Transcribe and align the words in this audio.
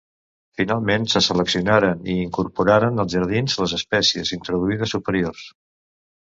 Finalment 0.59 1.03
se 1.13 1.19
seleccionaren 1.25 2.01
i 2.13 2.15
incorporaren 2.21 3.03
als 3.05 3.15
jardins 3.17 3.59
les 3.65 3.77
espècies 3.79 4.33
introduïdes 4.39 4.97
superiors. 4.99 5.45